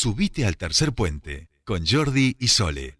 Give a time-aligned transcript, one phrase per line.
[0.00, 2.96] Subite al tercer puente con Jordi y Sole.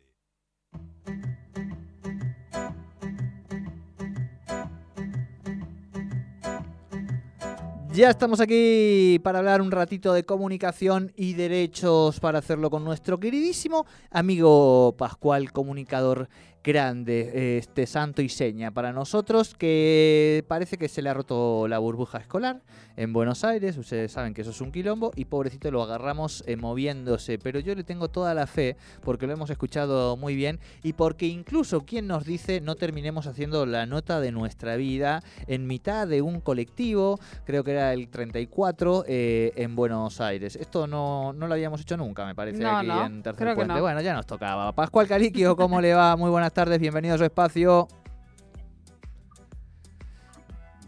[7.93, 13.21] Ya estamos aquí para hablar un ratito de comunicación y derechos para hacerlo con nuestro
[13.21, 16.29] queridísimo amigo Pascual, comunicador
[16.63, 21.79] grande, este santo y seña para nosotros, que parece que se le ha roto la
[21.79, 22.61] burbuja escolar
[22.97, 26.57] en Buenos Aires, ustedes saben que eso es un quilombo, y pobrecito lo agarramos eh,
[26.57, 30.95] moviéndose, pero yo le tengo toda la fe, porque lo hemos escuchado muy bien, y
[30.95, 36.09] porque incluso quien nos dice no terminemos haciendo la nota de nuestra vida en mitad
[36.09, 40.57] de un colectivo, creo que era el 34, eh, en Buenos Aires.
[40.57, 43.75] Esto no, no lo habíamos hecho nunca, me parece, No, aquí no, en Tercer Puente.
[43.75, 43.81] no.
[43.81, 44.73] Bueno, ya nos tocaba.
[44.73, 46.17] Pascual Cariquio, ¿cómo le va?
[46.17, 47.89] Muy buenas tardes, bienvenido a su espacio.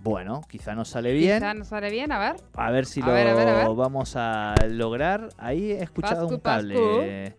[0.02, 1.38] Bueno, quizá nos sale bien.
[1.38, 2.36] Quizá nos sale bien, a ver.
[2.55, 3.77] A ver si A lo ver, a ver, a ver.
[3.77, 5.28] vamos a lograr.
[5.36, 7.36] Ahí he escuchado Pascu, un cable.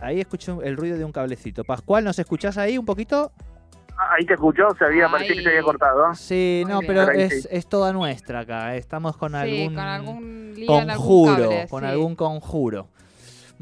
[0.00, 1.64] Ahí escucho el ruido de un cablecito.
[1.64, 3.32] Pascual, ¿nos escuchás ahí un poquito?
[4.16, 6.14] Ahí te escuchó, se había, parecía que se había cortado.
[6.14, 6.86] Sí, Muy no, bien.
[6.94, 7.48] pero es, sí.
[7.50, 8.76] es toda nuestra acá.
[8.76, 11.86] Estamos con sí, algún, con algún lío en algún conjuro, cable, con sí.
[11.88, 12.88] algún conjuro.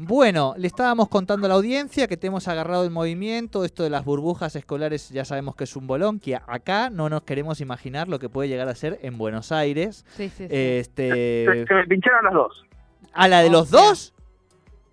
[0.01, 3.89] Bueno, le estábamos contando a la audiencia que te hemos agarrado el movimiento, esto de
[3.89, 8.07] las burbujas escolares ya sabemos que es un bolón, que acá no nos queremos imaginar
[8.07, 10.05] lo que puede llegar a ser en Buenos Aires.
[10.11, 10.55] Sí, sí, sí.
[10.55, 12.65] Este, Se, se me pincharon las dos,
[13.11, 14.13] ¿A la de los sea, dos?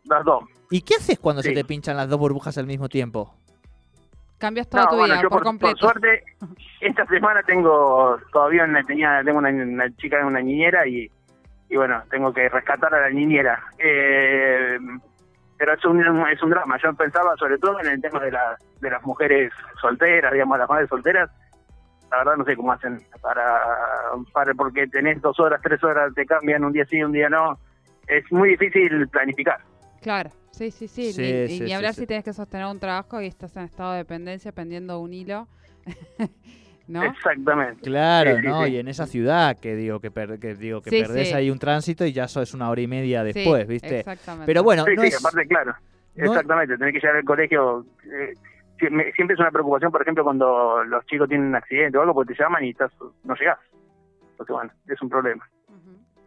[0.06, 0.42] las dos.
[0.72, 3.32] ¿Y qué haces cuando se te pinchan las dos burbujas al mismo tiempo?
[4.38, 5.76] Cambias toda No, tu bueno, vida yo por, por, completo.
[5.76, 6.24] por suerte,
[6.80, 11.08] esta semana tengo, todavía una, tenía, tengo una, una chica, una niñera y,
[11.68, 13.62] y bueno, tengo que rescatar a la niñera.
[13.78, 14.78] Eh,
[15.58, 16.78] pero es un, es un drama.
[16.82, 20.68] Yo pensaba sobre todo en el tema de, la, de las mujeres solteras, digamos, las
[20.68, 21.30] madres solteras.
[22.10, 23.60] La verdad no sé cómo hacen para,
[24.32, 27.58] para porque tenés dos horas, tres horas, te cambian un día sí, un día no.
[28.06, 29.58] Es muy difícil planificar.
[30.02, 31.12] Claro, sí, sí, sí.
[31.12, 32.02] Sí, ni, y sí, ni sí, hablar sí.
[32.02, 35.48] si tienes que sostener un trabajo y estás en estado de dependencia pendiendo un hilo.
[36.88, 37.02] ¿No?
[37.04, 37.82] Exactamente.
[37.82, 38.64] Claro, Sí, ¿no?
[38.64, 38.72] sí.
[38.72, 41.34] Y en esa ciudad que digo que, per- que digo que Sí, perdés sí.
[41.34, 43.98] ahí un tránsito y ya eso es una hora y media Sí, después, ¿viste?
[44.00, 44.46] Exactamente.
[44.46, 45.74] Pero bueno, Sí, no sí, es- aparte, claro.
[46.14, 47.84] no- Exactamente, tener que llegar al colegio.
[48.04, 48.34] eh,
[48.78, 52.34] siempre es una preocupación, por ejemplo, cuando los chicos tienen un accidente o algo, porque
[52.34, 52.92] te llaman y estás,
[53.24, 53.58] no llegás.
[54.32, 55.48] Entonces, bueno, es un problema.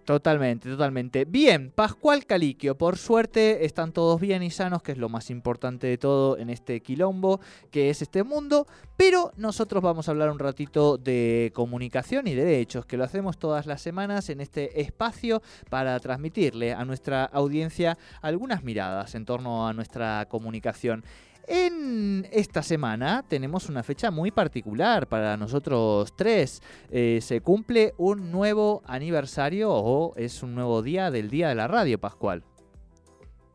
[0.10, 1.26] Totalmente, totalmente.
[1.26, 5.86] Bien, Pascual Caliquio, por suerte están todos bien y sanos, que es lo más importante
[5.86, 7.40] de todo en este quilombo
[7.70, 8.66] que es este mundo,
[8.98, 13.68] pero nosotros vamos a hablar un ratito de comunicación y derechos, que lo hacemos todas
[13.68, 19.74] las semanas en este espacio para transmitirle a nuestra audiencia algunas miradas en torno a
[19.74, 21.04] nuestra comunicación.
[21.52, 26.62] En esta semana tenemos una fecha muy particular para nosotros tres.
[26.92, 31.68] Eh, se cumple un nuevo aniversario o es un nuevo día del Día de la
[31.68, 32.44] Radio, Pascual.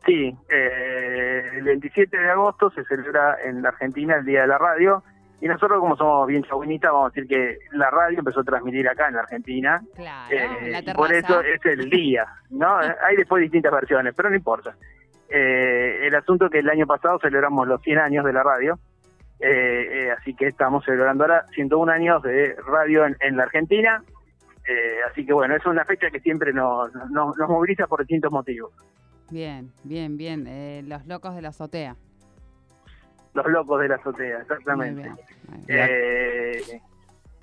[0.05, 4.57] Sí, eh, el 27 de agosto se celebra en la Argentina el Día de la
[4.57, 5.01] Radio.
[5.39, 8.89] Y nosotros, como somos bien chauvinistas, vamos a decir que la radio empezó a transmitir
[8.89, 9.81] acá en la Argentina.
[9.95, 12.77] Claro, Eh, en la y por eso es el día, ¿no?
[13.07, 14.75] Hay después distintas versiones, pero no importa.
[15.29, 18.79] Eh, el asunto que el año pasado celebramos los 100 años de la radio,
[19.39, 24.03] eh, eh, así que estamos celebrando ahora 101 años de radio en, en la Argentina,
[24.67, 28.31] eh, así que bueno, es una fecha que siempre nos, nos, nos moviliza por distintos
[28.31, 28.71] motivos.
[29.29, 30.45] Bien, bien, bien.
[30.47, 31.95] Eh, los locos de la azotea.
[33.33, 35.01] Los locos de la azotea, Muy exactamente.
[35.01, 35.15] bien.
[35.49, 36.81] muy bien.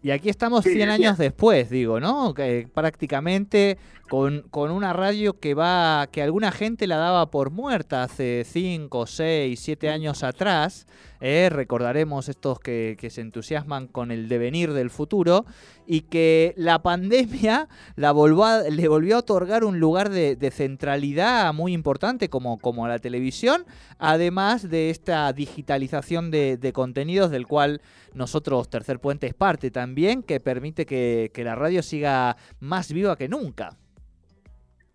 [0.02, 0.94] Y aquí estamos Sí, 100 decía.
[1.10, 2.34] años después, digo, ¿no?
[2.34, 8.02] Que prácticamente con, con una radio que va, que alguna gente la daba por muerta
[8.02, 10.86] hace 5, 6, 7 años atrás.
[11.22, 11.48] ¿Eh?
[11.50, 15.46] Recordaremos estos que, se entusiasman con el devenir del futuro
[15.86, 22.28] y que la pandemia la le volvió a otorgar un lugar de, centralidad muy importante
[22.28, 23.64] como, como la televisión,
[23.98, 27.80] además de esta digitalización de, contenidos del cual
[28.14, 33.28] nosotros, Tercer Puente, es parte también, que permite que, la radio siga más viva que
[33.28, 33.70] nunca.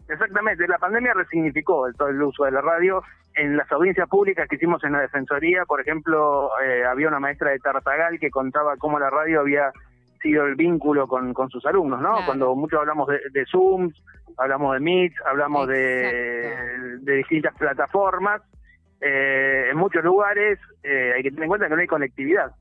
[0.08, 3.02] Exactamente, la pandemia resignificó el uso de la radio.
[3.38, 7.52] En las audiencias públicas que hicimos en la Defensoría, por ejemplo, eh, había una maestra
[7.52, 9.72] de Tartagal que contaba cómo la radio había
[10.22, 12.12] sido el vínculo con, con sus alumnos, ¿no?
[12.14, 12.26] Claro.
[12.26, 13.92] Cuando muchos hablamos de, de Zoom,
[14.38, 18.42] hablamos de Meet, hablamos de, de distintas plataformas,
[19.02, 22.52] eh, en muchos lugares eh, hay que tener en cuenta que no hay conectividad,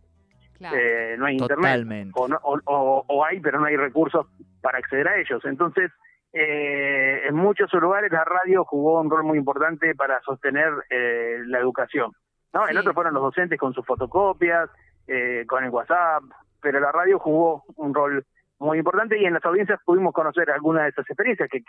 [0.58, 0.76] Claro.
[0.78, 4.26] eh, no hay internet o, no- o, o- o hay, pero no hay recursos
[4.60, 5.42] para acceder a ellos.
[5.46, 5.90] Entonces,
[6.38, 11.58] eh, en muchos lugares la radio jugó un rol muy importante para sostener eh, la
[11.58, 12.12] educación.
[12.52, 12.68] ¿no?
[12.68, 14.68] En otros fueron los docentes con sus fotocopias,
[15.06, 16.24] eh, con el WhatsApp,
[16.60, 18.22] pero la radio jugó un rol
[18.58, 21.64] muy importante y en las audiencias pudimos conocer algunas de esas experiencias que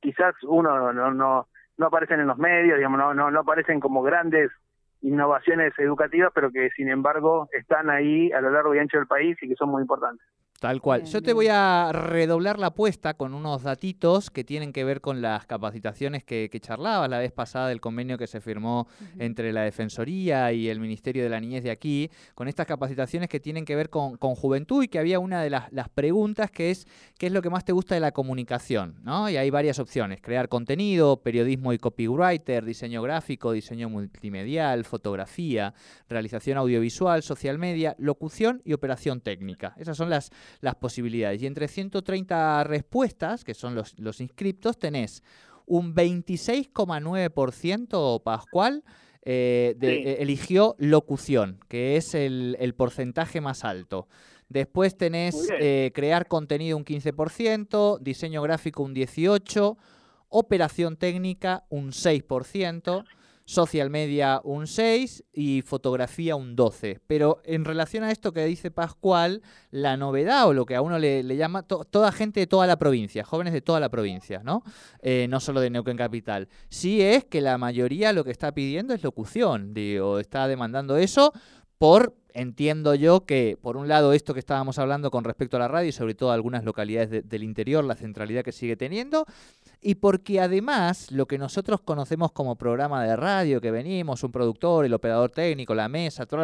[0.00, 1.46] quizás uno no, no,
[1.76, 4.50] no aparecen en los medios, digamos, no, no, no aparecen como grandes
[5.02, 9.36] innovaciones educativas, pero que sin embargo están ahí a lo largo y ancho del país
[9.42, 10.26] y que son muy importantes.
[10.60, 11.04] Tal cual.
[11.04, 15.20] Yo te voy a redoblar la apuesta con unos datitos que tienen que ver con
[15.20, 18.88] las capacitaciones que, que charlabas la vez pasada del convenio que se firmó
[19.18, 23.38] entre la Defensoría y el Ministerio de la Niñez de aquí, con estas capacitaciones que
[23.38, 26.70] tienen que ver con, con juventud y que había una de las, las, preguntas que
[26.70, 26.86] es
[27.18, 29.28] qué es lo que más te gusta de la comunicación, ¿no?
[29.30, 35.74] Y hay varias opciones, crear contenido, periodismo y copywriter, diseño gráfico, diseño multimedial, fotografía,
[36.08, 39.74] realización audiovisual, social media, locución y operación técnica.
[39.78, 40.30] Esas son las
[40.60, 41.42] las posibilidades.
[41.42, 45.22] Y entre 130 respuestas, que son los, los inscriptos, tenés
[45.66, 48.84] un 26,9% Pascual
[49.28, 54.06] eh, eh, eligió locución, que es el, el, porcentaje más alto.
[54.48, 59.76] Después tenés eh, crear contenido un 15%, diseño gráfico un 18%,
[60.28, 63.04] operación técnica un 6%
[63.46, 67.00] social media un 6 y fotografía un 12.
[67.06, 69.40] Pero en relación a esto que dice Pascual,
[69.70, 73.24] la novedad o lo que a uno le, llama toda gente de toda la provincia,
[73.24, 74.62] jóvenes de toda la provincia, ¿no?
[75.00, 76.48] Eh, no solo de Neuquén Capital.
[76.68, 81.32] Sí es que la mayoría lo que está pidiendo es locución, digo, está demandando eso
[81.78, 85.68] por, entiendo yo, que por un lado esto que estábamos hablando con respecto a la
[85.68, 89.26] radio y sobre todo a algunas localidades del interior, la centralidad que sigue teniendo,
[89.80, 94.84] y porque además lo que nosotros conocemos como programa de radio, que venimos, un productor,
[94.84, 96.40] el operador técnico, la mesa, todo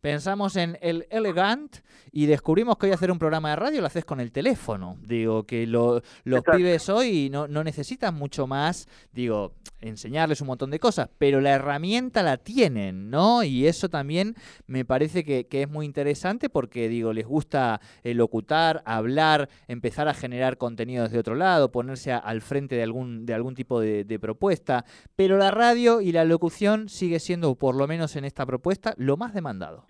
[0.00, 1.76] pensamos en el Elegant
[2.12, 4.96] y descubrimos que hoy hacer un programa de radio lo haces con el teléfono.
[5.02, 10.78] Digo, que lo, los pibes hoy no, necesitan mucho más, digo, enseñarles un montón de
[10.78, 13.42] cosas, pero la herramienta la tienen, ¿no?
[13.42, 14.36] Y eso también
[14.66, 20.14] me parece que, es muy interesante porque, digo, les gusta eh, locutar, hablar, empezar a
[20.14, 24.84] generar contenidos de otro lado, ponerse al frente de algún, de algún tipo de propuesta,
[25.16, 29.16] pero la radio y la locución sigue siendo, por lo menos en esta propuesta, lo
[29.16, 29.87] más demandado.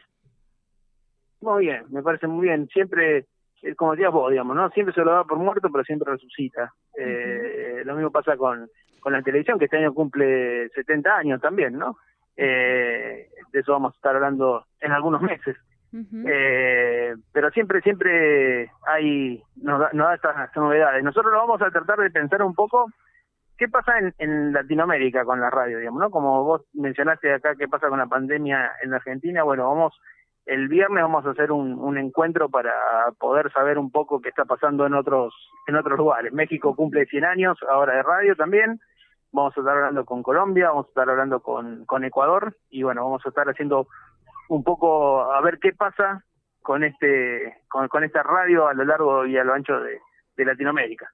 [1.41, 2.69] Muy bien, me parece muy bien.
[2.69, 3.27] Siempre,
[3.63, 4.71] eh, como decías vos, digamos, ¿no?
[4.71, 6.73] Siempre se lo da por muerto, pero siempre resucita.
[6.97, 8.69] Eh, Lo mismo pasa con,
[9.01, 11.97] con la televisión, que este año cumple 70 años también, ¿no?
[12.37, 15.57] Eh, de eso vamos a estar hablando en algunos meses.
[15.93, 21.03] Eh, pero siempre, siempre hay, nos da, nos da estas, estas novedades.
[21.03, 22.87] Nosotros lo vamos a tratar de pensar un poco
[23.57, 26.11] qué pasa en, en Latinoamérica con la radio, digamos, ¿no?
[26.11, 29.99] Como vos mencionaste acá qué pasa con la pandemia en Argentina, bueno, vamos,
[30.49, 32.73] el viernes vamos a hacer un, un encuentro para
[33.19, 35.35] poder saber un poco qué está pasando en otros,
[35.67, 36.33] en otros lugares.
[36.33, 38.81] México cumple 100 años ahora de radio también.
[39.31, 43.05] Vamos a estar hablando con Colombia, vamos a estar hablando con, con Ecuador y bueno,
[43.05, 43.89] vamos a estar haciendo
[44.49, 46.25] un poco a ver qué pasa
[46.63, 50.01] con este con, con esta radio a lo largo y a lo ancho de,
[50.35, 51.11] de Latinoamérica.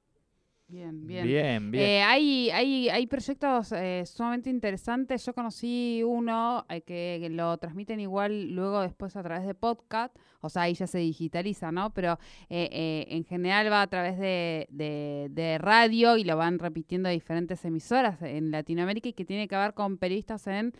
[0.74, 1.24] Bien, bien.
[1.24, 1.84] Bien, bien.
[1.84, 5.24] Eh, hay, hay, hay proyectos eh, sumamente interesantes.
[5.24, 10.16] Yo conocí uno eh, que, que lo transmiten igual luego después a través de podcast.
[10.40, 11.94] O sea, ahí ya se digitaliza, ¿no?
[11.94, 12.18] Pero
[12.50, 17.08] eh, eh, en general va a través de, de, de radio y lo van repitiendo
[17.08, 20.72] diferentes emisoras en Latinoamérica y que tiene que ver con periodistas en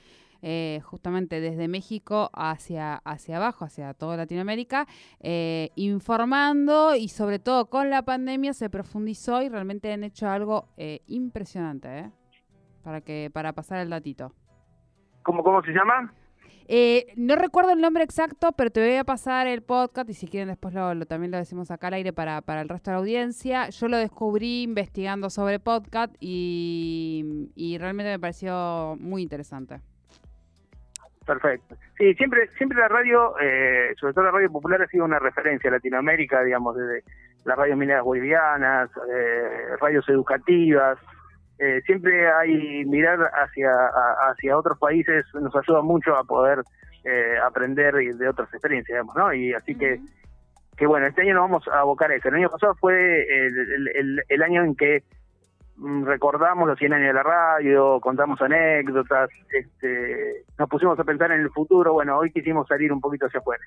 [0.46, 4.87] eh, justamente desde México hacia, hacia abajo, hacia toda Latinoamérica,
[5.20, 10.69] eh, informando y sobre todo con la pandemia se profundizó y realmente han hecho algo
[10.76, 12.11] eh, impresionante, ¿eh?
[12.82, 14.35] Para, que, para pasar el datito.
[15.23, 16.12] ¿Cómo, cómo se llama?
[16.66, 20.26] Eh, no recuerdo el nombre exacto, pero te voy a pasar el podcast y si
[20.28, 22.95] quieren después lo, lo- también lo decimos acá al aire para, para el resto de
[22.97, 23.69] la audiencia.
[23.71, 29.80] Yo lo descubrí investigando sobre podcast y, y realmente me pareció muy interesante.
[31.26, 31.75] Perfecto.
[31.97, 35.71] Sí, siempre siempre la radio, eh, sobre todo la radio popular, ha sido una referencia
[35.71, 37.02] a Latinoamérica, digamos, desde
[37.45, 40.99] las radios mineras bolivianas, eh, radios educativas.
[41.59, 46.61] Eh, siempre hay mirar hacia a- hacia otros países nos ayuda mucho a poder
[47.04, 49.33] eh, aprender de otras experiencias, digamos, ¿no?
[49.33, 50.00] Y así que
[50.76, 52.28] que bueno, este año nos vamos a abocar a eso.
[52.28, 55.04] El año pasado fue el, el- el- año en que
[55.78, 61.40] recordamos los 100 años de la radio, contamos anécdotas, este, nos pusimos a pensar en
[61.40, 61.93] el futuro.
[61.93, 63.64] Bueno, hoy quisimos salir un poquito hacia afuera.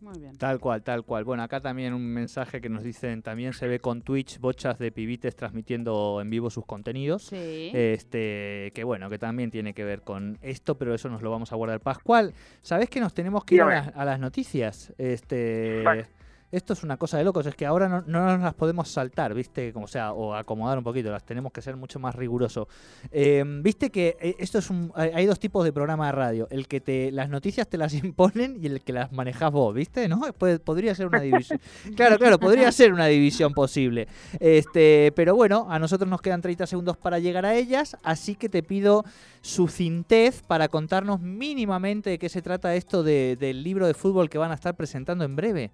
[0.00, 0.36] Muy bien.
[0.36, 1.24] Tal cual, tal cual.
[1.24, 4.92] Bueno, acá también un mensaje que nos dicen, también se ve con Twitch bochas de
[4.92, 7.24] pibites transmitiendo en vivo sus contenidos.
[7.24, 7.70] Sí.
[7.74, 11.52] Este, que bueno, que también tiene que ver con esto, pero eso nos lo vamos
[11.52, 11.80] a guardar.
[11.80, 14.92] Pascual, ¿sabés que nos tenemos que ir a a las noticias?
[14.98, 16.06] Este, Vale.
[16.56, 19.34] Esto es una cosa de locos, es que ahora no, no nos las podemos saltar,
[19.34, 19.72] ¿viste?
[19.72, 22.66] Como sea, o acomodar un poquito, las tenemos que ser mucho más riguroso.
[23.12, 26.48] Eh, ¿Viste que eh, esto es un, hay dos tipos de programa de radio?
[26.50, 30.08] El que te las noticias te las imponen y el que las manejas vos, ¿viste?
[30.08, 30.20] ¿No?
[30.38, 31.60] Puede- podría ser una división.
[31.94, 34.08] claro, claro, podría ser una división posible.
[34.40, 38.48] Este, pero bueno, a nosotros nos quedan 30 segundos para llegar a ellas, así que
[38.48, 39.04] te pido
[39.42, 44.38] sucintez para contarnos mínimamente de qué se trata esto de- del libro de fútbol que
[44.38, 45.70] van a estar presentando en breve.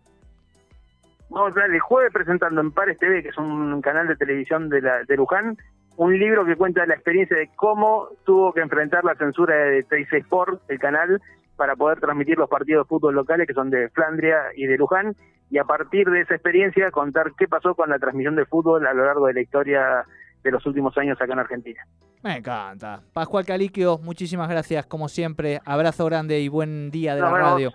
[1.32, 4.68] Vamos a estar el jueves presentando en Pares TV, que es un canal de televisión
[4.68, 5.56] de, la, de Luján,
[5.96, 10.12] un libro que cuenta la experiencia de cómo tuvo que enfrentar la censura de TIC
[10.12, 11.22] Sport, el canal,
[11.56, 15.16] para poder transmitir los partidos de fútbol locales que son de Flandria y de Luján,
[15.50, 18.92] y a partir de esa experiencia contar qué pasó con la transmisión de fútbol a
[18.92, 20.04] lo largo de la historia
[20.42, 21.82] de los últimos años acá en Argentina.
[22.22, 23.00] Me encanta.
[23.14, 25.60] Pascual Caliquio, muchísimas gracias, como siempre.
[25.64, 27.52] Abrazo grande y buen día de Nos la vemos.
[27.52, 27.72] radio.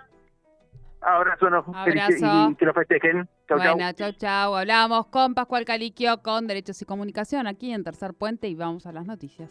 [1.08, 2.52] Abrazo, nos Abrazo.
[2.52, 3.30] y que lo festejen.
[3.48, 3.76] Chau, chau.
[3.76, 4.56] Bueno, chau, chau.
[4.56, 8.92] Hablamos con Pascual Caliquio con Derechos y Comunicación aquí en Tercer Puente y vamos a
[8.92, 9.50] las noticias.